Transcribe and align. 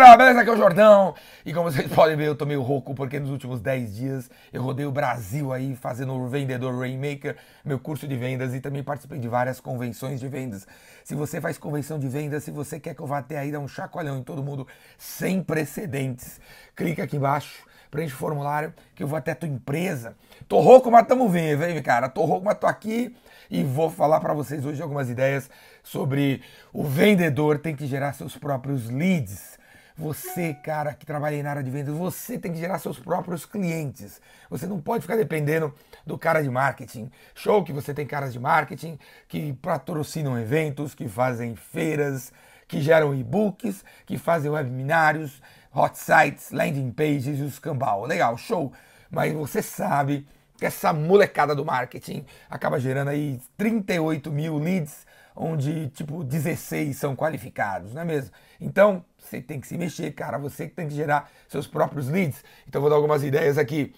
galera, 0.00 0.16
beleza? 0.16 0.40
Aqui 0.40 0.50
é 0.50 0.52
o 0.54 0.56
Jordão. 0.56 1.14
E 1.44 1.52
como 1.52 1.70
vocês 1.70 1.86
podem 1.92 2.16
ver, 2.16 2.26
eu 2.26 2.34
tô 2.34 2.46
meio 2.46 2.62
rouco 2.62 2.94
porque 2.94 3.20
nos 3.20 3.30
últimos 3.30 3.60
10 3.60 3.94
dias 3.94 4.30
eu 4.50 4.62
rodei 4.62 4.86
o 4.86 4.90
Brasil 4.90 5.52
aí 5.52 5.76
fazendo 5.76 6.14
o 6.14 6.26
Vendedor 6.26 6.78
Rainmaker, 6.78 7.36
meu 7.62 7.78
curso 7.78 8.08
de 8.08 8.16
vendas 8.16 8.54
e 8.54 8.60
também 8.60 8.82
participei 8.82 9.18
de 9.18 9.28
várias 9.28 9.60
convenções 9.60 10.18
de 10.18 10.26
vendas. 10.26 10.66
Se 11.04 11.14
você 11.14 11.38
faz 11.38 11.58
convenção 11.58 11.98
de 11.98 12.08
vendas, 12.08 12.44
se 12.44 12.50
você 12.50 12.80
quer 12.80 12.94
que 12.94 13.02
eu 13.02 13.06
vá 13.06 13.18
até 13.18 13.38
aí 13.38 13.52
dar 13.52 13.58
um 13.58 13.68
chacoalhão 13.68 14.16
em 14.16 14.22
todo 14.22 14.42
mundo 14.42 14.66
sem 14.96 15.42
precedentes, 15.42 16.40
clica 16.74 17.04
aqui 17.04 17.16
embaixo, 17.16 17.66
preenche 17.90 18.14
o 18.14 18.18
formulário 18.18 18.72
que 18.94 19.02
eu 19.02 19.06
vou 19.06 19.18
até 19.18 19.32
a 19.32 19.36
tua 19.36 19.50
empresa. 19.50 20.16
Tô 20.48 20.60
rouco, 20.60 20.90
mas 20.90 21.06
tamo 21.06 21.28
vivo, 21.28 21.62
hein, 21.64 21.82
cara? 21.82 22.08
Tô 22.08 22.24
rouco, 22.24 22.46
mas 22.46 22.58
tô 22.58 22.66
aqui 22.66 23.14
e 23.50 23.62
vou 23.62 23.90
falar 23.90 24.20
para 24.20 24.32
vocês 24.32 24.64
hoje 24.64 24.80
algumas 24.80 25.10
ideias 25.10 25.50
sobre 25.82 26.40
o 26.72 26.84
vendedor 26.84 27.58
tem 27.58 27.76
que 27.76 27.86
gerar 27.86 28.14
seus 28.14 28.34
próprios 28.34 28.88
leads. 28.88 29.59
Você, 30.00 30.54
cara, 30.54 30.94
que 30.94 31.04
trabalha 31.04 31.42
na 31.42 31.50
área 31.50 31.62
de 31.62 31.70
vendas, 31.70 31.94
você 31.94 32.38
tem 32.38 32.54
que 32.54 32.58
gerar 32.58 32.78
seus 32.78 32.98
próprios 32.98 33.44
clientes. 33.44 34.18
Você 34.48 34.66
não 34.66 34.80
pode 34.80 35.02
ficar 35.02 35.14
dependendo 35.14 35.74
do 36.06 36.16
cara 36.16 36.42
de 36.42 36.48
marketing. 36.48 37.10
Show 37.34 37.62
que 37.62 37.70
você 37.70 37.92
tem 37.92 38.06
caras 38.06 38.32
de 38.32 38.40
marketing 38.40 38.98
que 39.28 39.52
patrocinam 39.52 40.38
eventos, 40.38 40.94
que 40.94 41.06
fazem 41.06 41.54
feiras, 41.54 42.32
que 42.66 42.80
geram 42.80 43.14
e-books, 43.14 43.84
que 44.06 44.16
fazem 44.16 44.50
webinars, 44.50 45.42
hot 45.70 45.98
sites, 45.98 46.50
landing 46.50 46.92
pages 46.92 47.38
e 47.38 47.42
os 47.42 47.58
cambal. 47.58 48.06
Legal, 48.06 48.38
show. 48.38 48.72
Mas 49.10 49.34
você 49.34 49.60
sabe 49.60 50.26
que 50.56 50.64
essa 50.64 50.94
molecada 50.94 51.54
do 51.54 51.62
marketing 51.62 52.24
acaba 52.48 52.80
gerando 52.80 53.08
aí 53.08 53.38
38 53.58 54.32
mil 54.32 54.56
leads, 54.56 55.06
onde 55.36 55.90
tipo 55.90 56.24
16 56.24 56.96
são 56.96 57.14
qualificados, 57.14 57.92
não 57.92 58.00
é 58.00 58.04
mesmo? 58.06 58.30
Então, 58.58 59.04
você 59.20 59.40
tem 59.40 59.60
que 59.60 59.66
se 59.66 59.76
mexer, 59.76 60.10
cara. 60.12 60.38
Você 60.38 60.68
que 60.68 60.74
tem 60.74 60.88
que 60.88 60.94
gerar 60.94 61.30
seus 61.48 61.66
próprios 61.66 62.08
leads. 62.08 62.42
Então, 62.68 62.80
vou 62.80 62.90
dar 62.90 62.96
algumas 62.96 63.22
ideias 63.22 63.58
aqui, 63.58 63.94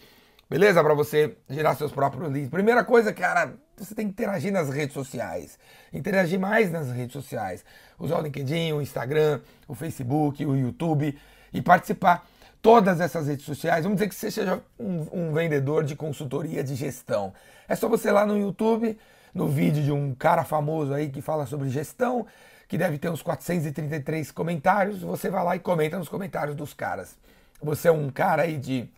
beleza? 0.48 0.82
Para 0.82 0.94
você 0.94 1.36
gerar 1.48 1.74
seus 1.76 1.92
próprios 1.92 2.30
leads. 2.30 2.50
Primeira 2.50 2.84
coisa, 2.84 3.12
cara, 3.12 3.54
você 3.76 3.94
tem 3.94 4.06
que 4.06 4.12
interagir 4.12 4.52
nas 4.52 4.68
redes 4.68 4.94
sociais. 4.94 5.58
Interagir 5.92 6.38
mais 6.38 6.70
nas 6.70 6.90
redes 6.90 7.12
sociais. 7.12 7.64
Usar 7.98 8.18
o 8.18 8.22
LinkedIn, 8.22 8.72
o 8.72 8.82
Instagram, 8.82 9.40
o 9.66 9.74
Facebook, 9.74 10.44
o 10.44 10.56
YouTube 10.56 11.18
e 11.52 11.62
participar. 11.62 12.26
Todas 12.60 13.00
essas 13.00 13.26
redes 13.26 13.44
sociais, 13.44 13.82
vamos 13.82 13.96
dizer 13.96 14.08
que 14.08 14.14
você 14.14 14.30
seja 14.30 14.62
um, 14.78 15.06
um 15.12 15.32
vendedor 15.32 15.82
de 15.82 15.96
consultoria 15.96 16.62
de 16.62 16.76
gestão. 16.76 17.34
É 17.66 17.74
só 17.74 17.88
você 17.88 18.08
ir 18.08 18.12
lá 18.12 18.24
no 18.24 18.38
YouTube, 18.38 18.96
no 19.34 19.48
vídeo 19.48 19.82
de 19.82 19.90
um 19.90 20.14
cara 20.14 20.44
famoso 20.44 20.94
aí 20.94 21.08
que 21.08 21.20
fala 21.20 21.44
sobre 21.44 21.68
gestão, 21.70 22.24
que 22.72 22.78
deve 22.78 22.96
ter 22.96 23.10
uns 23.10 23.20
433 23.20 24.32
comentários, 24.32 25.02
você 25.02 25.28
vai 25.28 25.44
lá 25.44 25.54
e 25.54 25.58
comenta 25.58 25.98
nos 25.98 26.08
comentários 26.08 26.56
dos 26.56 26.72
caras. 26.72 27.18
Você 27.62 27.88
é 27.88 27.92
um 27.92 28.08
cara 28.08 28.44
aí 28.44 28.56
de 28.56 28.88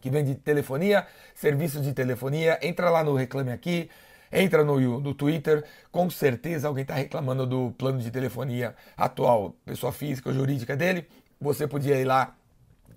que 0.00 0.08
vende 0.08 0.36
telefonia, 0.36 1.04
serviços 1.34 1.82
de 1.82 1.92
telefonia, 1.92 2.56
entra 2.62 2.88
lá 2.88 3.02
no 3.02 3.16
Reclame 3.16 3.50
Aqui, 3.50 3.90
entra 4.30 4.62
no, 4.62 5.00
no 5.00 5.12
Twitter, 5.12 5.64
com 5.90 6.08
certeza 6.08 6.68
alguém 6.68 6.82
está 6.82 6.94
reclamando 6.94 7.44
do 7.48 7.72
plano 7.72 7.98
de 7.98 8.12
telefonia 8.12 8.76
atual, 8.96 9.56
pessoa 9.64 9.90
física 9.90 10.28
ou 10.28 10.34
jurídica 10.36 10.76
dele, 10.76 11.08
você 11.40 11.66
podia 11.66 11.96
ir 11.96 12.04
lá 12.04 12.36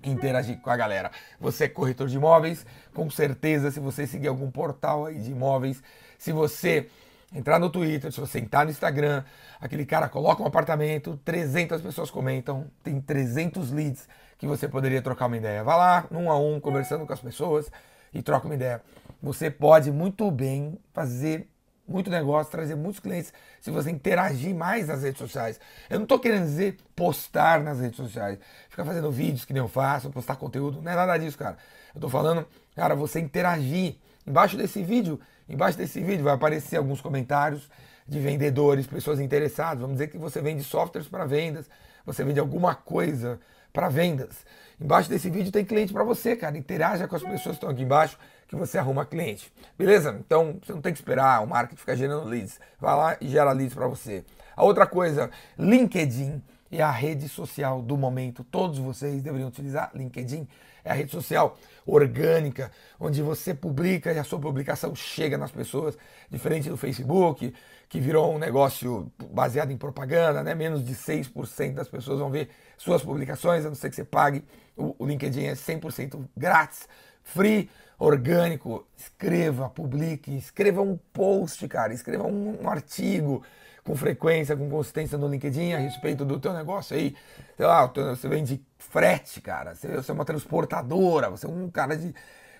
interagir 0.03 0.59
com 0.59 0.69
a 0.69 0.77
galera. 0.77 1.09
Você 1.39 1.63
é 1.63 1.67
corretor 1.67 2.07
de 2.07 2.17
imóveis, 2.17 2.67
com 2.93 3.09
certeza, 3.09 3.71
se 3.71 3.79
você 3.79 4.05
seguir 4.05 4.27
algum 4.27 4.51
portal 4.51 5.07
aí 5.07 5.17
de 5.17 5.31
imóveis, 5.31 5.81
se 6.19 6.31
você 6.31 6.87
entrar 7.33 7.59
no 7.59 7.69
Twitter, 7.69 8.11
se 8.11 8.19
você 8.19 8.39
entrar 8.39 8.65
no 8.65 8.71
Instagram, 8.71 9.23
aquele 9.59 9.85
cara 9.85 10.07
coloca 10.07 10.43
um 10.43 10.45
apartamento, 10.45 11.19
300 11.25 11.81
pessoas 11.81 12.11
comentam, 12.11 12.67
tem 12.83 13.01
300 13.01 13.71
leads 13.71 14.07
que 14.37 14.45
você 14.45 14.67
poderia 14.67 15.01
trocar 15.01 15.27
uma 15.27 15.37
ideia. 15.37 15.63
Vá 15.63 15.75
lá, 15.75 16.05
um 16.11 16.29
a 16.29 16.37
um, 16.37 16.59
conversando 16.59 17.05
com 17.05 17.13
as 17.13 17.19
pessoas 17.19 17.71
e 18.13 18.21
troca 18.21 18.45
uma 18.45 18.55
ideia. 18.55 18.81
Você 19.21 19.49
pode 19.49 19.91
muito 19.91 20.29
bem 20.29 20.77
fazer 20.93 21.47
muito 21.87 22.09
negócio, 22.09 22.51
trazer 22.51 22.75
muitos 22.75 22.99
clientes 22.99 23.33
se 23.59 23.69
você 23.69 23.91
interagir 23.91 24.55
mais 24.55 24.87
nas 24.87 25.03
redes 25.03 25.19
sociais. 25.19 25.59
Eu 25.89 25.99
não 25.99 26.03
estou 26.03 26.19
querendo 26.19 26.43
dizer 26.43 26.77
postar 26.95 27.61
nas 27.61 27.79
redes 27.79 27.97
sociais, 27.97 28.39
ficar 28.69 28.85
fazendo 28.85 29.11
vídeos 29.11 29.45
que 29.45 29.53
nem 29.53 29.61
eu 29.61 29.67
faço, 29.67 30.09
postar 30.09 30.35
conteúdo, 30.37 30.81
não 30.81 30.91
é 30.91 30.95
nada 30.95 31.17
disso, 31.17 31.37
cara. 31.37 31.57
Eu 31.93 31.99
estou 31.99 32.09
falando, 32.09 32.45
cara, 32.75 32.95
você 32.95 33.19
interagir. 33.19 33.95
Embaixo 34.25 34.55
desse 34.55 34.81
vídeo, 34.81 35.19
embaixo 35.47 35.77
desse 35.77 36.01
vídeo 36.01 36.23
vai 36.23 36.33
aparecer 36.33 36.77
alguns 36.77 37.01
comentários 37.01 37.69
de 38.07 38.19
vendedores, 38.19 38.87
pessoas 38.87 39.19
interessadas. 39.19 39.81
Vamos 39.81 39.95
dizer 39.95 40.07
que 40.07 40.17
você 40.17 40.41
vende 40.41 40.63
softwares 40.63 41.07
para 41.07 41.25
vendas, 41.25 41.69
você 42.05 42.23
vende 42.23 42.39
alguma 42.39 42.75
coisa 42.75 43.39
para 43.71 43.89
vendas. 43.89 44.45
Embaixo 44.79 45.09
desse 45.09 45.29
vídeo 45.29 45.51
tem 45.51 45.65
cliente 45.65 45.93
para 45.93 46.03
você, 46.03 46.35
cara. 46.35 46.57
Interaja 46.57 47.07
com 47.07 47.15
as 47.15 47.23
pessoas 47.23 47.43
que 47.43 47.51
estão 47.51 47.69
aqui 47.69 47.83
embaixo 47.83 48.17
que 48.47 48.55
você 48.55 48.77
arruma 48.77 49.05
cliente. 49.05 49.51
Beleza? 49.77 50.15
Então 50.19 50.59
você 50.61 50.73
não 50.73 50.81
tem 50.81 50.93
que 50.93 50.99
esperar 50.99 51.41
o 51.41 51.47
marketing 51.47 51.79
ficar 51.79 51.95
gerando 51.95 52.27
leads. 52.27 52.59
Vai 52.79 52.95
lá 52.95 53.17
e 53.19 53.27
gera 53.27 53.51
leads 53.51 53.73
para 53.73 53.87
você. 53.87 54.23
A 54.55 54.63
outra 54.63 54.85
coisa, 54.85 55.31
LinkedIn 55.57 56.41
é 56.79 56.83
a 56.83 56.91
rede 56.91 57.27
social 57.29 57.81
do 57.81 57.97
momento. 57.97 58.43
Todos 58.43 58.79
vocês 58.79 59.21
deveriam 59.21 59.49
utilizar 59.49 59.91
LinkedIn. 59.93 60.47
É 60.83 60.91
a 60.91 60.93
rede 60.93 61.11
social 61.11 61.57
orgânica, 61.85 62.71
onde 62.99 63.21
você 63.21 63.53
publica 63.53 64.11
e 64.11 64.19
a 64.19 64.23
sua 64.23 64.39
publicação 64.39 64.93
chega 64.95 65.37
nas 65.37 65.51
pessoas, 65.51 65.97
diferente 66.29 66.69
do 66.69 66.75
Facebook, 66.75 67.53
que 67.87 67.99
virou 67.99 68.33
um 68.33 68.39
negócio 68.39 69.11
baseado 69.31 69.71
em 69.71 69.77
propaganda, 69.77 70.43
né? 70.43 70.53
Menos 70.53 70.83
de 70.83 70.93
6% 70.93 71.73
das 71.73 71.87
pessoas 71.87 72.19
vão 72.19 72.29
ver 72.29 72.49
suas 72.77 73.01
publicações, 73.01 73.65
a 73.65 73.69
não 73.69 73.75
ser 73.75 73.89
que 73.89 73.95
você 73.95 74.03
pague. 74.03 74.43
O, 74.75 75.05
LinkedIn 75.05 75.45
é 75.45 75.53
100% 75.53 76.19
grátis, 76.35 76.87
free 77.23 77.69
orgânico, 77.97 78.85
escreva, 78.97 79.69
publique, 79.69 80.35
escreva 80.35 80.81
um 80.81 80.97
post, 81.13 81.65
cara, 81.67 81.93
escreva 81.93 82.25
um, 82.25 82.63
um 82.63 82.69
artigo 82.69 83.43
com 83.83 83.95
frequência, 83.95 84.55
com 84.55 84.69
consistência 84.69 85.17
no 85.17 85.27
LinkedIn 85.27 85.73
a 85.73 85.77
respeito 85.77 86.23
do 86.23 86.39
teu 86.39 86.53
negócio 86.53 86.95
aí. 86.95 87.15
Sei 87.57 87.65
lá, 87.65 87.85
você 87.85 88.27
vende 88.27 88.61
frete, 88.77 89.41
cara, 89.41 89.75
você, 89.75 89.87
é 89.87 90.13
uma 90.13 90.25
transportadora, 90.25 91.29
você 91.29 91.45
é 91.45 91.49
um 91.49 91.69
cara 91.69 91.95
de. 91.95 92.13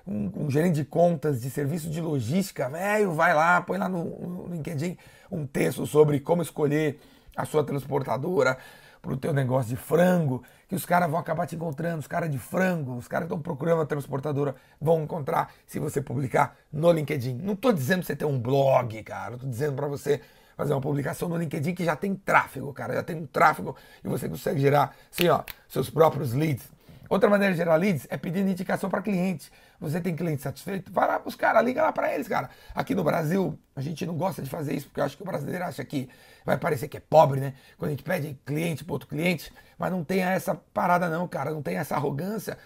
Um, 0.06 0.48
um 0.48 0.52
gerente 0.52 0.76
de 0.76 0.84
contas 0.84 1.42
de 1.42 1.50
serviço 1.50 1.90
de 1.90 2.02
logística, 2.02 2.68
velho, 2.68 3.14
vai 3.14 3.34
lá, 3.34 3.62
põe 3.62 3.78
lá 3.78 3.88
no, 3.88 4.04
no 4.04 4.54
LinkedIn 4.54 4.98
um 5.32 5.48
texto 5.48 5.88
sobre 5.88 6.20
como 6.20 6.42
escolher 6.42 7.00
a 7.38 7.46
sua 7.46 7.64
transportadora, 7.64 8.58
para 9.04 9.12
o 9.12 9.18
teu 9.18 9.34
negócio 9.34 9.70
de 9.70 9.76
frango, 9.76 10.42
que 10.66 10.74
os 10.74 10.86
caras 10.86 11.12
vão 11.12 11.20
acabar 11.20 11.46
te 11.46 11.58
encontrando, 11.58 12.00
os 12.00 12.08
caras 12.08 12.32
de 12.32 12.40
frango, 12.40 12.96
os 12.96 13.06
caras 13.06 13.26
estão 13.26 13.38
procurando 13.38 13.82
a 13.82 13.86
transportadora, 13.86 14.56
vão 14.80 15.04
encontrar 15.04 15.54
se 15.68 15.78
você 15.78 16.02
publicar 16.02 16.56
no 16.72 16.90
LinkedIn. 16.90 17.36
Não 17.36 17.54
estou 17.54 17.74
dizendo 17.74 18.00
para 18.00 18.08
você 18.08 18.16
ter 18.16 18.24
um 18.24 18.40
blog, 18.40 19.04
cara, 19.04 19.34
estou 19.34 19.50
dizendo 19.50 19.76
para 19.76 19.88
você 19.88 20.22
fazer 20.56 20.74
uma 20.74 20.82
publicação 20.82 21.28
no 21.28 21.38
LinkedIn 21.38 21.74
que 21.74 21.84
já 21.84 21.96
tem 21.96 22.16
tráfego, 22.16 22.72
cara, 22.74 22.94
já 22.96 23.04
tem 23.04 23.16
um 23.16 23.26
tráfego 23.26 23.76
e 24.04 24.08
você 24.08 24.30
consegue 24.30 24.60
gerar, 24.60 24.96
assim, 25.12 25.28
ó, 25.30 25.44
seus 25.68 25.90
próprios 25.90 26.34
leads. 26.34 26.72
Outra 27.10 27.30
maneira 27.30 27.54
de 27.54 27.58
gerar 27.58 27.76
leads 27.76 28.08
é 28.10 28.18
pedindo 28.18 28.50
indicação 28.50 28.90
para 28.90 29.02
cliente. 29.02 29.52
Você 29.80 30.00
tem 30.00 30.16
cliente 30.16 30.42
satisfeito? 30.42 30.92
Vai 30.92 31.08
lá 31.08 31.22
os 31.24 31.36
caras, 31.36 31.64
liga 31.64 31.84
lá 31.84 31.92
para 31.92 32.14
eles, 32.14 32.28
cara. 32.28 32.50
Aqui 32.74 32.96
no 32.96 33.04
Brasil, 33.04 33.60
a 33.76 33.82
gente 33.82 34.06
não 34.06 34.16
gosta 34.16 34.42
de 34.42 34.50
fazer 34.50 34.74
isso, 34.74 34.88
porque 34.88 35.00
eu 35.02 35.04
acho 35.04 35.18
que 35.18 35.22
o 35.22 35.26
brasileiro 35.26 35.64
acha 35.66 35.84
que 35.84 36.10
vai 36.46 36.58
parecer 36.58 36.88
que 36.88 36.98
é 36.98 37.00
pobre, 37.00 37.40
né? 37.40 37.54
Quando 37.78 37.90
a 37.90 37.92
gente 37.92 38.04
pede 38.04 38.40
cliente 38.46 38.84
para 38.84 38.94
outro 38.94 39.08
cliente, 39.08 39.52
mas 39.78 39.92
não 39.92 40.04
tem 40.04 40.24
essa 40.24 40.56
parada 40.56 41.10
não, 41.10 41.28
cara, 41.28 41.52
não 41.52 41.62
tem 41.62 41.76
essa 41.76 41.96
arrogância. 41.96 42.58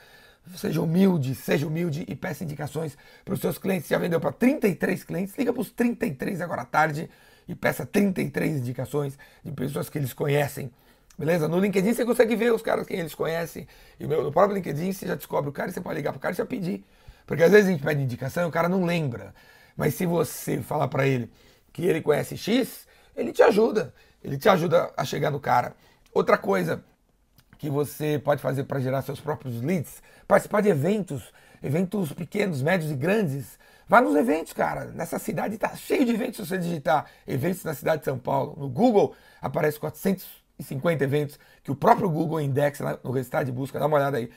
Seja 0.55 0.81
humilde, 0.81 1.35
seja 1.35 1.67
humilde 1.67 2.05
e 2.07 2.15
peça 2.15 2.43
indicações 2.43 2.97
para 3.25 3.33
os 3.33 3.41
seus 3.41 3.57
clientes. 3.57 3.89
Já 3.89 3.97
vendeu 3.97 4.21
para 4.21 4.31
33 4.31 5.03
clientes, 5.03 5.37
liga 5.37 5.51
para 5.51 5.61
os 5.61 5.71
33 5.71 6.39
agora 6.39 6.61
à 6.61 6.65
tarde 6.65 7.09
e 7.47 7.55
peça 7.55 7.85
33 7.85 8.57
indicações 8.57 9.17
de 9.43 9.51
pessoas 9.51 9.89
que 9.89 9.97
eles 9.97 10.13
conhecem 10.13 10.71
Beleza? 11.17 11.47
No 11.47 11.59
LinkedIn 11.59 11.93
você 11.93 12.05
consegue 12.05 12.35
ver 12.35 12.53
os 12.53 12.61
caras 12.61 12.85
quem 12.85 12.99
eles 12.99 13.15
conhecem. 13.15 13.67
E 13.99 14.05
no 14.05 14.31
próprio 14.31 14.55
LinkedIn 14.55 14.93
você 14.93 15.07
já 15.07 15.15
descobre 15.15 15.49
o 15.49 15.53
cara 15.53 15.69
e 15.69 15.73
você 15.73 15.81
pode 15.81 15.95
ligar 15.95 16.11
pro 16.11 16.19
cara 16.19 16.33
e 16.33 16.37
já 16.37 16.45
pedir. 16.45 16.85
Porque 17.25 17.41
às 17.41 17.51
vezes 17.51 17.67
a 17.67 17.71
gente 17.71 17.83
pede 17.83 18.03
indicação 18.03 18.43
e 18.43 18.45
o 18.45 18.51
cara 18.51 18.69
não 18.69 18.85
lembra. 18.85 19.33
Mas 19.75 19.95
se 19.95 20.05
você 20.05 20.61
falar 20.61 20.87
para 20.87 21.07
ele 21.07 21.31
que 21.73 21.83
ele 21.83 22.01
conhece 22.01 22.37
X, 22.37 22.87
ele 23.15 23.31
te 23.31 23.41
ajuda. 23.41 23.93
Ele 24.23 24.37
te 24.37 24.47
ajuda 24.47 24.91
a 24.95 25.03
chegar 25.03 25.31
no 25.31 25.39
cara. 25.39 25.75
Outra 26.13 26.37
coisa 26.37 26.83
que 27.57 27.67
você 27.67 28.21
pode 28.23 28.39
fazer 28.39 28.65
para 28.65 28.79
gerar 28.79 29.01
seus 29.01 29.19
próprios 29.19 29.59
leads, 29.63 30.03
participar 30.27 30.61
de 30.61 30.69
eventos, 30.69 31.33
eventos 31.63 32.13
pequenos, 32.13 32.61
médios 32.61 32.91
e 32.91 32.95
grandes. 32.95 33.57
Vá 33.87 34.01
nos 34.01 34.15
eventos, 34.15 34.53
cara. 34.53 34.85
Nessa 34.85 35.17
cidade 35.19 35.57
tá 35.57 35.75
cheio 35.75 36.05
de 36.05 36.11
eventos. 36.11 36.37
Se 36.37 36.45
você 36.45 36.57
digitar 36.57 37.05
eventos 37.25 37.63
na 37.63 37.73
cidade 37.73 37.99
de 37.99 38.05
São 38.05 38.17
Paulo, 38.17 38.55
no 38.57 38.67
Google 38.67 39.15
aparece 39.41 39.79
400 39.79 40.47
50 40.63 41.03
eventos 41.03 41.39
que 41.63 41.71
o 41.71 41.75
próprio 41.75 42.09
Google 42.09 42.41
indexa 42.41 42.99
no 43.03 43.11
resultado 43.11 43.45
de 43.45 43.51
busca. 43.51 43.79
Dá 43.79 43.85
uma 43.85 43.97
olhada 43.97 44.17
aí. 44.17 44.29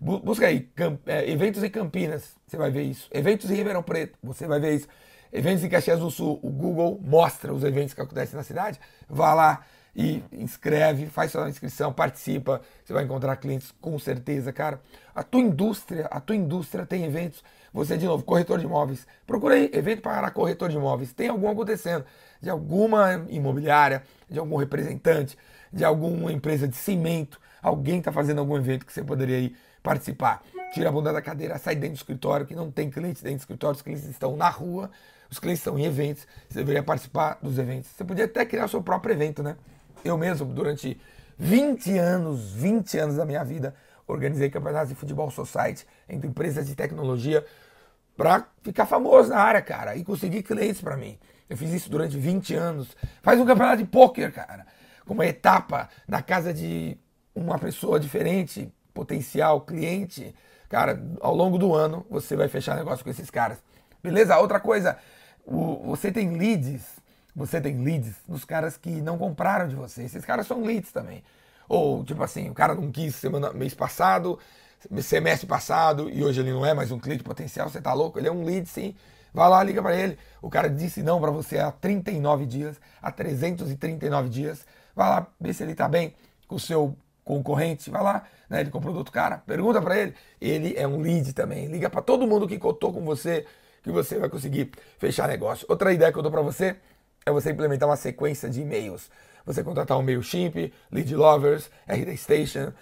Busca 0.00 0.46
aí, 0.46 0.68
é, 1.06 1.28
eventos 1.28 1.62
em 1.62 1.70
Campinas, 1.70 2.36
você 2.46 2.56
vai 2.56 2.70
ver 2.70 2.82
isso. 2.82 3.08
Eventos 3.12 3.50
em 3.50 3.54
Ribeirão 3.54 3.82
Preto, 3.82 4.16
você 4.22 4.46
vai 4.46 4.60
ver 4.60 4.74
isso. 4.74 4.88
Eventos 5.32 5.64
em 5.64 5.68
Caxias 5.68 5.98
do 5.98 6.10
Sul, 6.10 6.38
o 6.40 6.50
Google 6.50 7.00
mostra 7.02 7.52
os 7.52 7.64
eventos 7.64 7.94
que 7.94 8.00
acontecem 8.00 8.36
na 8.36 8.44
cidade. 8.44 8.78
Vá 9.08 9.34
lá 9.34 9.64
e 9.98 10.22
inscreve, 10.30 11.06
faz 11.06 11.32
sua 11.32 11.48
inscrição, 11.48 11.92
participa, 11.92 12.62
você 12.84 12.92
vai 12.92 13.02
encontrar 13.02 13.34
clientes 13.34 13.74
com 13.80 13.98
certeza, 13.98 14.52
cara. 14.52 14.80
A 15.12 15.24
tua 15.24 15.40
indústria, 15.40 16.06
a 16.06 16.20
tua 16.20 16.36
indústria 16.36 16.86
tem 16.86 17.04
eventos, 17.04 17.42
você 17.72 17.98
de 17.98 18.06
novo, 18.06 18.22
corretor 18.22 18.60
de 18.60 18.64
imóveis, 18.64 19.04
procura 19.26 19.56
aí, 19.56 19.68
evento 19.74 20.00
para 20.00 20.30
corretor 20.30 20.68
de 20.68 20.76
imóveis, 20.76 21.12
tem 21.12 21.26
algum 21.26 21.50
acontecendo, 21.50 22.04
de 22.40 22.48
alguma 22.48 23.26
imobiliária, 23.28 24.04
de 24.30 24.38
algum 24.38 24.54
representante, 24.54 25.36
de 25.72 25.84
alguma 25.84 26.30
empresa 26.30 26.68
de 26.68 26.76
cimento, 26.76 27.40
alguém 27.60 27.98
está 27.98 28.12
fazendo 28.12 28.38
algum 28.38 28.56
evento 28.56 28.86
que 28.86 28.92
você 28.92 29.02
poderia 29.02 29.40
ir 29.40 29.56
participar. 29.82 30.44
Tira 30.72 30.90
a 30.90 30.92
bunda 30.92 31.12
da 31.12 31.20
cadeira, 31.20 31.58
sai 31.58 31.74
dentro 31.74 31.96
do 31.96 31.96
escritório, 31.96 32.46
que 32.46 32.54
não 32.54 32.70
tem 32.70 32.88
clientes 32.88 33.20
dentro 33.20 33.38
do 33.38 33.40
escritório, 33.40 33.74
os 33.74 33.82
clientes 33.82 34.04
estão 34.04 34.36
na 34.36 34.48
rua, 34.48 34.92
os 35.28 35.40
clientes 35.40 35.60
estão 35.60 35.76
em 35.76 35.84
eventos, 35.84 36.24
você 36.48 36.60
deveria 36.60 36.84
participar 36.84 37.36
dos 37.42 37.58
eventos. 37.58 37.90
Você 37.90 38.04
podia 38.04 38.26
até 38.26 38.46
criar 38.46 38.66
o 38.66 38.68
seu 38.68 38.80
próprio 38.80 39.12
evento, 39.12 39.42
né? 39.42 39.56
Eu 40.04 40.16
mesmo, 40.16 40.46
durante 40.52 41.00
20 41.38 41.98
anos, 41.98 42.52
20 42.52 42.98
anos 42.98 43.16
da 43.16 43.24
minha 43.24 43.44
vida, 43.44 43.74
organizei 44.06 44.50
campeonatos 44.50 44.88
de 44.88 44.94
futebol 44.94 45.30
society 45.30 45.86
entre 46.08 46.28
empresas 46.28 46.66
de 46.66 46.74
tecnologia 46.74 47.44
para 48.16 48.46
ficar 48.62 48.86
famoso 48.86 49.30
na 49.30 49.38
área, 49.38 49.62
cara, 49.62 49.94
e 49.94 50.04
conseguir 50.04 50.42
clientes 50.42 50.80
para 50.80 50.96
mim. 50.96 51.18
Eu 51.48 51.56
fiz 51.56 51.72
isso 51.72 51.90
durante 51.90 52.18
20 52.18 52.54
anos. 52.54 52.96
Faz 53.22 53.38
um 53.40 53.46
campeonato 53.46 53.78
de 53.78 53.88
pôquer, 53.88 54.32
cara, 54.32 54.66
com 55.06 55.14
uma 55.14 55.26
etapa 55.26 55.88
na 56.06 56.20
casa 56.20 56.52
de 56.52 56.98
uma 57.34 57.58
pessoa 57.58 58.00
diferente, 58.00 58.72
potencial 58.92 59.60
cliente. 59.60 60.34
Cara, 60.68 61.00
ao 61.20 61.34
longo 61.34 61.56
do 61.56 61.74
ano 61.74 62.04
você 62.10 62.34
vai 62.34 62.48
fechar 62.48 62.76
negócio 62.76 63.04
com 63.04 63.10
esses 63.10 63.30
caras. 63.30 63.58
Beleza? 64.02 64.36
Outra 64.38 64.58
coisa, 64.60 64.98
o, 65.46 65.82
você 65.86 66.10
tem 66.10 66.36
leads, 66.36 66.84
você 67.38 67.60
tem 67.60 67.82
leads 67.82 68.16
dos 68.26 68.44
caras 68.44 68.76
que 68.76 68.90
não 68.90 69.16
compraram 69.16 69.68
de 69.68 69.76
você. 69.76 70.02
Esses 70.02 70.24
caras 70.24 70.46
são 70.46 70.64
leads 70.64 70.90
também. 70.90 71.22
Ou, 71.68 72.04
tipo 72.04 72.22
assim, 72.22 72.50
o 72.50 72.54
cara 72.54 72.74
não 72.74 72.90
quis 72.90 73.14
semana, 73.14 73.52
mês 73.52 73.74
passado, 73.74 74.38
semestre 75.00 75.46
passado, 75.46 76.10
e 76.10 76.24
hoje 76.24 76.40
ele 76.40 76.52
não 76.52 76.66
é 76.66 76.74
mais 76.74 76.90
um 76.90 76.98
cliente 76.98 77.22
potencial, 77.22 77.68
você 77.68 77.80
tá 77.80 77.92
louco? 77.92 78.18
Ele 78.18 78.26
é 78.26 78.32
um 78.32 78.44
lead, 78.44 78.68
sim. 78.68 78.94
Vai 79.32 79.48
lá, 79.48 79.62
liga 79.62 79.80
para 79.80 79.94
ele. 79.94 80.18
O 80.42 80.50
cara 80.50 80.68
disse 80.68 81.02
não 81.02 81.20
para 81.20 81.30
você 81.30 81.58
há 81.58 81.70
39 81.70 82.44
dias, 82.46 82.80
há 83.00 83.12
339 83.12 84.28
dias. 84.28 84.66
Vai 84.96 85.08
lá, 85.08 85.26
vê 85.40 85.52
se 85.52 85.62
ele 85.62 85.74
tá 85.74 85.86
bem 85.86 86.14
com 86.48 86.56
o 86.56 86.60
seu 86.60 86.96
concorrente, 87.22 87.90
vai 87.90 88.02
lá, 88.02 88.24
né? 88.48 88.60
Ele 88.62 88.70
comprou 88.70 88.92
do 88.92 88.98
outro 88.98 89.12
cara, 89.12 89.38
pergunta 89.38 89.80
para 89.80 89.96
ele. 89.96 90.14
Ele 90.40 90.74
é 90.76 90.88
um 90.88 91.00
lead 91.00 91.34
também. 91.34 91.66
Liga 91.66 91.88
para 91.88 92.02
todo 92.02 92.26
mundo 92.26 92.48
que 92.48 92.58
cotou 92.58 92.92
com 92.92 93.04
você, 93.04 93.46
que 93.82 93.92
você 93.92 94.18
vai 94.18 94.28
conseguir 94.28 94.72
fechar 94.98 95.28
negócio. 95.28 95.66
Outra 95.68 95.92
ideia 95.92 96.10
que 96.10 96.18
eu 96.18 96.22
dou 96.22 96.32
para 96.32 96.42
você 96.42 96.76
é 97.28 97.30
você 97.30 97.50
implementar 97.50 97.88
uma 97.88 97.96
sequência 97.96 98.48
de 98.48 98.60
e-mails. 98.60 99.10
Você 99.44 99.62
contratar 99.62 99.96
um 99.98 100.02
MailChimp, 100.02 100.72
Lead 100.90 101.14
Lovers, 101.14 101.70
RD 101.86 102.16
Station, 102.16 102.72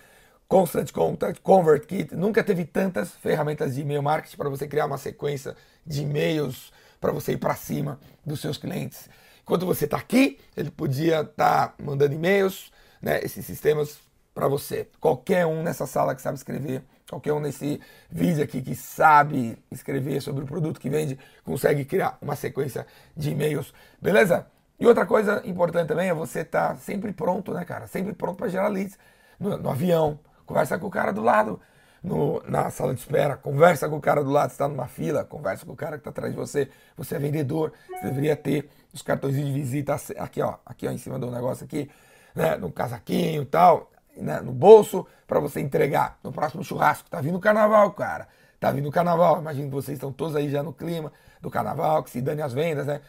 Constant 0.48 0.90
Contact, 0.92 1.40
ConvertKit. 1.40 2.14
Nunca 2.14 2.42
teve 2.42 2.64
tantas 2.64 3.10
ferramentas 3.10 3.74
de 3.74 3.80
e-mail 3.80 4.02
marketing 4.02 4.36
para 4.36 4.48
você 4.48 4.66
criar 4.66 4.86
uma 4.86 4.98
sequência 4.98 5.56
de 5.84 6.02
e-mails 6.02 6.72
para 7.00 7.12
você 7.12 7.32
ir 7.32 7.38
para 7.38 7.54
cima 7.54 7.98
dos 8.24 8.40
seus 8.40 8.56
clientes. 8.56 9.08
Enquanto 9.42 9.66
você 9.66 9.84
está 9.84 9.96
aqui, 9.96 10.38
ele 10.56 10.70
podia 10.70 11.20
estar 11.20 11.68
tá 11.68 11.74
mandando 11.82 12.14
e-mails, 12.14 12.72
né, 13.00 13.20
esses 13.22 13.44
sistemas 13.44 13.98
para 14.34 14.48
você. 14.48 14.88
Qualquer 15.00 15.46
um 15.46 15.62
nessa 15.62 15.86
sala 15.86 16.14
que 16.14 16.22
sabe 16.22 16.36
escrever, 16.36 16.82
qualquer 17.08 17.32
um 17.32 17.40
nesse 17.40 17.80
vídeo 18.10 18.42
aqui 18.42 18.60
que 18.60 18.74
sabe 18.74 19.56
escrever 19.70 20.20
sobre 20.20 20.44
o 20.44 20.46
produto 20.46 20.80
que 20.80 20.90
vende, 20.90 21.18
consegue 21.44 21.84
criar 21.84 22.18
uma 22.20 22.34
sequência 22.34 22.86
de 23.16 23.30
e-mails, 23.30 23.72
beleza? 24.00 24.46
E 24.78 24.86
outra 24.86 25.06
coisa 25.06 25.42
importante 25.44 25.88
também 25.88 26.08
é 26.08 26.14
você 26.14 26.40
estar 26.40 26.70
tá 26.70 26.76
sempre 26.76 27.12
pronto, 27.12 27.54
né, 27.54 27.64
cara? 27.64 27.86
Sempre 27.86 28.12
pronto 28.12 28.36
para 28.36 28.48
gerar 28.48 28.68
leads. 28.68 28.98
No, 29.38 29.56
no, 29.56 29.70
avião, 29.70 30.18
conversa 30.44 30.78
com 30.78 30.86
o 30.86 30.90
cara 30.90 31.12
do 31.12 31.22
lado, 31.22 31.60
no, 32.02 32.42
na 32.48 32.70
sala 32.70 32.94
de 32.94 33.00
espera, 33.00 33.36
conversa 33.36 33.88
com 33.88 33.96
o 33.96 34.00
cara 34.00 34.24
do 34.24 34.30
lado, 34.30 34.50
está 34.50 34.66
numa 34.66 34.86
fila, 34.86 35.24
conversa 35.24 35.64
com 35.64 35.72
o 35.72 35.76
cara 35.76 35.92
que 35.92 36.00
está 36.00 36.10
atrás 36.10 36.32
de 36.32 36.38
você. 36.38 36.70
Você 36.96 37.16
é 37.16 37.18
vendedor, 37.18 37.72
você 37.88 38.06
deveria 38.06 38.34
ter 38.34 38.68
os 38.92 39.02
cartões 39.02 39.34
de 39.34 39.52
visita 39.52 39.96
aqui, 40.18 40.40
ó, 40.40 40.56
aqui 40.64 40.86
ó, 40.86 40.90
em 40.90 40.98
cima 40.98 41.18
do 41.18 41.30
negócio 41.30 41.64
aqui, 41.64 41.90
né, 42.34 42.56
no 42.56 42.70
casaquinho 42.72 43.42
e 43.42 43.46
tal 43.46 43.90
né, 44.16 44.40
no 44.40 44.52
bolso 44.52 45.06
para 45.26 45.40
você 45.40 45.60
entregar 45.60 46.18
no 46.22 46.32
próximo 46.32 46.64
churrasco. 46.64 47.08
Tá 47.10 47.20
vindo 47.20 47.36
o 47.36 47.40
carnaval, 47.40 47.92
cara. 47.92 48.28
Tá 48.58 48.70
vindo 48.70 48.88
o 48.88 48.92
carnaval. 48.92 49.40
Imagino 49.40 49.68
que 49.68 49.74
vocês 49.74 49.96
estão 49.96 50.12
todos 50.12 50.36
aí 50.36 50.50
já 50.50 50.62
no 50.62 50.72
clima 50.72 51.12
do 51.40 51.50
carnaval, 51.50 52.02
que 52.02 52.10
se 52.10 52.20
dane 52.20 52.42
as 52.42 52.52
vendas, 52.52 52.86
né? 52.86 53.00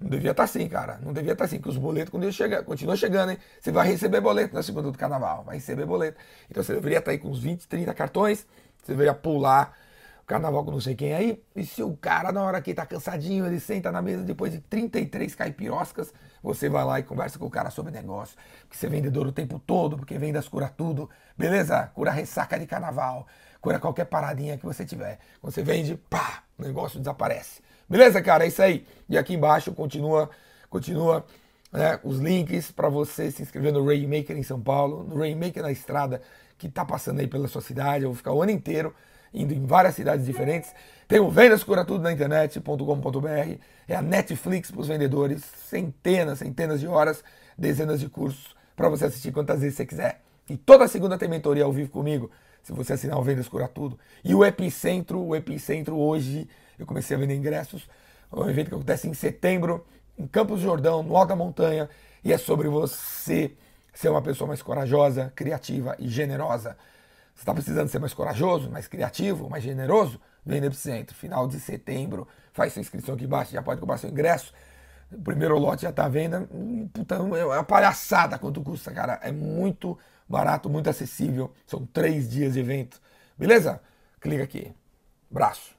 Não 0.00 0.10
devia 0.10 0.32
estar 0.32 0.42
tá 0.42 0.44
assim, 0.44 0.68
cara. 0.68 0.98
Não 1.02 1.12
devia 1.12 1.32
estar 1.32 1.44
tá 1.44 1.46
assim, 1.46 1.60
que 1.60 1.68
os 1.68 1.76
boletos 1.76 2.10
quando 2.10 2.30
chega, 2.32 2.62
continuam 2.62 2.96
chegando, 2.96 3.30
hein? 3.30 3.38
Você 3.60 3.70
vai 3.70 3.86
receber 3.88 4.20
boleto 4.20 4.54
na 4.54 4.62
segunda 4.62 4.90
do 4.90 4.98
carnaval, 4.98 5.44
vai 5.44 5.56
receber 5.56 5.86
boleto. 5.86 6.18
Então 6.50 6.62
você 6.62 6.74
deveria 6.74 6.98
estar 6.98 7.06
tá 7.06 7.10
aí 7.12 7.18
com 7.18 7.28
uns 7.28 7.38
20, 7.38 7.66
30 7.68 7.94
cartões, 7.94 8.46
você 8.82 8.92
deveria 8.92 9.14
pular 9.14 9.76
carnaval 10.26 10.64
com 10.64 10.70
não 10.70 10.80
sei 10.80 10.94
quem 10.94 11.12
aí. 11.14 11.42
E 11.54 11.64
se 11.64 11.82
o 11.82 11.96
cara, 11.96 12.32
na 12.32 12.42
hora 12.42 12.60
que 12.60 12.74
tá 12.74 12.86
cansadinho, 12.86 13.46
ele 13.46 13.60
senta 13.60 13.92
na 13.92 14.00
mesa 14.00 14.22
depois 14.22 14.52
de 14.52 14.60
33 14.60 15.34
caipiroscas, 15.34 16.12
você 16.42 16.68
vai 16.68 16.84
lá 16.84 16.98
e 17.00 17.02
conversa 17.02 17.38
com 17.38 17.46
o 17.46 17.50
cara 17.50 17.70
sobre 17.70 17.92
negócio. 17.92 18.36
Porque 18.62 18.76
você 18.76 18.86
é 18.86 18.88
vendedor 18.88 19.26
o 19.26 19.32
tempo 19.32 19.58
todo, 19.58 19.96
porque 19.96 20.18
vendas 20.18 20.48
cura 20.48 20.68
tudo. 20.68 21.08
Beleza? 21.36 21.90
Cura 21.94 22.10
ressaca 22.10 22.58
de 22.58 22.66
carnaval, 22.66 23.26
cura 23.60 23.78
qualquer 23.78 24.06
paradinha 24.06 24.56
que 24.56 24.64
você 24.64 24.84
tiver. 24.84 25.18
Quando 25.40 25.52
você 25.52 25.62
vende, 25.62 25.96
pá, 26.08 26.42
o 26.58 26.62
negócio 26.62 26.98
desaparece. 26.98 27.62
Beleza, 27.88 28.22
cara? 28.22 28.44
É 28.44 28.48
isso 28.48 28.62
aí. 28.62 28.86
E 29.08 29.18
aqui 29.18 29.34
embaixo 29.34 29.72
continua, 29.72 30.30
continua 30.70 31.24
né, 31.70 31.98
os 32.02 32.18
links 32.18 32.70
para 32.70 32.88
você 32.88 33.30
se 33.30 33.42
inscrever 33.42 33.72
no 33.72 33.84
Rainmaker 33.84 34.36
em 34.36 34.42
São 34.42 34.60
Paulo, 34.60 35.04
no 35.04 35.18
Rainmaker 35.18 35.62
na 35.62 35.72
estrada 35.72 36.22
que 36.56 36.68
tá 36.68 36.84
passando 36.84 37.20
aí 37.20 37.26
pela 37.26 37.48
sua 37.48 37.60
cidade. 37.60 38.04
Eu 38.04 38.10
vou 38.10 38.16
ficar 38.16 38.32
o 38.32 38.42
ano 38.42 38.52
inteiro 38.52 38.94
indo 39.34 39.52
em 39.52 39.66
várias 39.66 39.96
cidades 39.96 40.24
diferentes. 40.24 40.72
Tem 41.08 41.18
o 41.20 41.28
Vendas 41.28 41.64
Cura 41.64 41.84
Tudo 41.84 42.02
na 42.02 42.12
internet.com.br. 42.12 43.58
É 43.88 43.96
a 43.96 44.00
Netflix 44.00 44.70
para 44.70 44.80
os 44.80 44.88
vendedores. 44.88 45.42
Centenas, 45.68 46.38
centenas 46.38 46.80
de 46.80 46.86
horas, 46.86 47.22
dezenas 47.58 48.00
de 48.00 48.08
cursos 48.08 48.54
para 48.76 48.88
você 48.88 49.06
assistir 49.06 49.32
quantas 49.32 49.60
vezes 49.60 49.76
você 49.76 49.86
quiser. 49.86 50.20
E 50.48 50.56
toda 50.56 50.88
segunda 50.88 51.16
tem 51.18 51.28
mentoria 51.28 51.64
ao 51.64 51.72
vivo 51.72 51.90
comigo, 51.90 52.30
se 52.62 52.72
você 52.72 52.92
assinar 52.94 53.18
o 53.18 53.22
Vendas 53.22 53.48
Cura 53.48 53.68
Tudo. 53.68 53.98
E 54.22 54.34
o 54.34 54.44
Epicentro, 54.44 55.20
o 55.20 55.34
Epicentro 55.34 55.96
hoje, 55.96 56.48
eu 56.78 56.86
comecei 56.86 57.16
a 57.16 57.20
vender 57.20 57.34
ingressos. 57.34 57.88
É 58.32 58.36
um 58.36 58.48
evento 58.48 58.68
que 58.68 58.74
acontece 58.74 59.08
em 59.08 59.14
setembro, 59.14 59.86
em 60.18 60.26
Campos 60.26 60.60
do 60.60 60.64
Jordão, 60.64 61.02
no 61.02 61.16
Alta 61.16 61.34
Montanha. 61.34 61.88
E 62.22 62.32
é 62.32 62.38
sobre 62.38 62.68
você 62.68 63.52
ser 63.92 64.08
uma 64.08 64.22
pessoa 64.22 64.48
mais 64.48 64.60
corajosa, 64.60 65.32
criativa 65.34 65.94
e 65.98 66.08
generosa. 66.08 66.76
Você 67.34 67.42
está 67.42 67.52
precisando 67.52 67.88
ser 67.88 67.98
mais 67.98 68.14
corajoso, 68.14 68.70
mais 68.70 68.86
criativo, 68.86 69.48
mais 69.50 69.62
generoso? 69.62 70.20
Vem 70.44 70.60
no 70.60 70.66
Epicentro, 70.66 71.16
final 71.16 71.48
de 71.48 71.58
setembro. 71.58 72.28
Faz 72.52 72.72
sua 72.72 72.80
inscrição 72.80 73.14
aqui 73.14 73.24
embaixo, 73.24 73.52
já 73.52 73.62
pode 73.62 73.80
comprar 73.80 73.98
seu 73.98 74.10
ingresso. 74.10 74.52
O 75.10 75.20
primeiro 75.20 75.58
lote 75.58 75.82
já 75.82 75.90
está 75.90 76.04
à 76.04 76.08
venda. 76.08 76.48
Puta, 76.92 77.16
é 77.16 77.44
uma 77.44 77.64
palhaçada 77.64 78.38
quanto 78.38 78.62
custa, 78.62 78.92
cara. 78.92 79.18
É 79.22 79.32
muito 79.32 79.98
barato, 80.28 80.68
muito 80.68 80.88
acessível. 80.90 81.52
São 81.66 81.86
três 81.86 82.28
dias 82.28 82.54
de 82.54 82.60
evento. 82.60 83.00
Beleza? 83.38 83.80
Clica 84.20 84.44
aqui. 84.44 84.72
Braço. 85.30 85.72